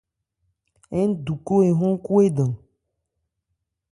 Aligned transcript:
Ńdu 1.07 1.33
kô 1.45 1.55
ehɔ́n 1.69 1.93
Khwédan. 2.03 2.51